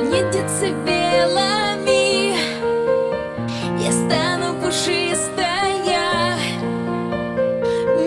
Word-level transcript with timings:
не 0.00 0.22
децибелами. 0.32 1.90
Я 3.78 3.92
стану 3.92 4.54
пушистая 4.54 6.36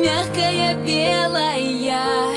Мягкая 0.03 0.75
белая. 0.75 2.33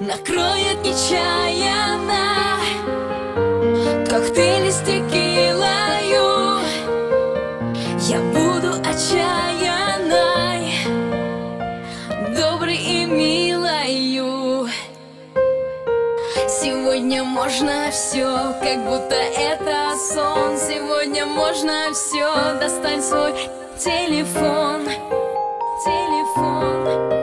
Накроет 0.00 0.82
нечаянно 0.84 2.58
Коктейли 4.08 4.70
с 4.70 4.80
текилою 4.80 6.60
Я 8.00 8.20
буду 8.32 8.72
отчаянной 8.80 9.73
Сегодня 17.14 17.30
можно 17.30 17.90
все, 17.92 18.54
как 18.60 18.84
будто 18.84 19.14
это 19.14 19.94
сон. 19.96 20.58
Сегодня 20.58 21.24
можно 21.24 21.92
все, 21.92 22.58
достань 22.58 23.00
свой 23.00 23.32
телефон. 23.78 24.84
Телефон, 25.84 27.13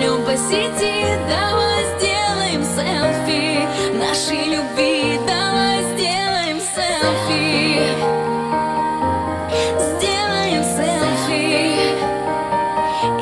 Пошлем 0.00 0.24
по 0.24 0.34
сети 0.34 1.04
Давай 1.28 1.84
сделаем 1.98 2.64
селфи. 2.64 3.68
Нашей 3.98 4.48
любви 4.48 5.20
Давай 5.26 5.82
сделаем 5.92 6.58
селфи. 6.58 7.82
Сделаем 9.78 10.64
селфи. 10.64 11.76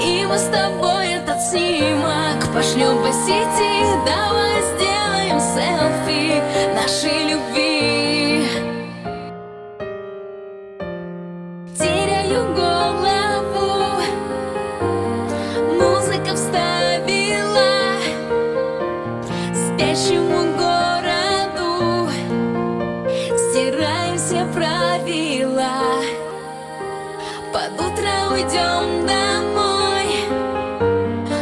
И 0.07 0.25
мы 0.25 0.39
с 0.39 0.49
тобой 0.51 1.15
этот 1.15 1.43
снимок 1.43 2.47
Пошлем. 2.55 2.99
По 3.03 3.13
сети 3.13 3.85
Давай 4.07 4.63
сделаем 4.77 5.41
селфи. 5.41 6.41
Нашей 6.77 7.25
любви 7.33 8.28
Спящему 19.79 20.57
городу. 20.57 22.11
Стираем 23.39 24.17
все 24.19 24.45
правила. 24.53 26.03
Под 27.53 27.75
утро 27.75 28.11
уйдем 28.33 29.07
домой. 29.07 30.09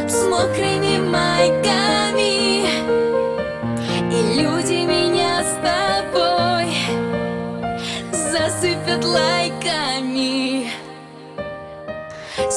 С 0.06 0.22
мокрыми 0.28 0.98
майками. 1.08 2.66
И 4.12 4.38
люди 4.38 4.84
меня 4.84 5.42
с 5.42 5.54
тобой 5.64 6.76
Засыпят 8.12 9.02
лайками 9.02 10.45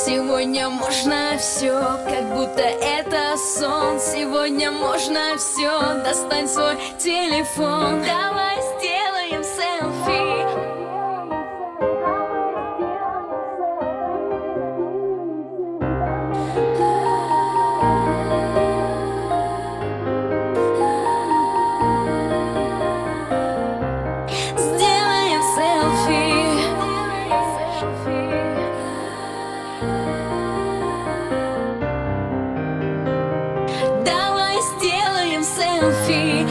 Сегодня 0.10 0.68
можно 0.72 1.38
все, 1.38 1.80
как 2.10 2.36
будто 2.36 2.62
это 2.64 3.38
сон. 3.38 4.00
Сегодня 4.00 4.72
можно 4.72 5.38
все, 5.38 6.04
достань 6.04 6.48
свой 6.48 6.78
телефон. 6.98 8.02
Давай 8.02 8.58
сделаем 8.58 8.89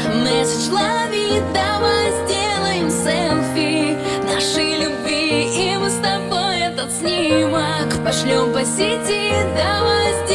Месседж 0.07 0.71
лови 0.71 1.43
Давай 1.53 2.13
сделаем 2.25 2.91
селфи 2.91 3.97
Нашей 4.25 4.85
любви 4.85 5.73
И 5.73 5.77
мы 5.77 5.91
с 5.91 5.97
тобой 5.97 6.59
этот 6.61 6.91
снимок 6.93 8.05
Пошлем 8.05 8.53
по 8.53 8.65
сети. 8.65 9.33
Давай 9.57 10.13
сделаем 10.13 10.28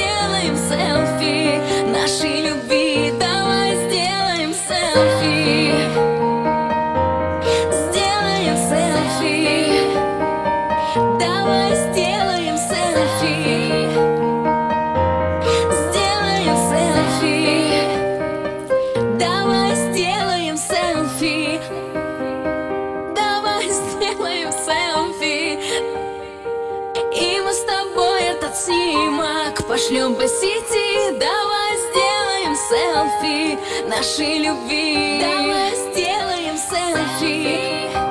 Пошлем 29.84 30.16
по 30.16 30.26
сети 30.26 31.12
Давай 31.20 31.78
сделаем 31.78 32.56
селфи 32.56 33.90
Нашей 33.90 34.38
любви. 34.38 35.20
Давай 35.22 35.76
сделаем 35.76 36.58
селфи 36.58 38.03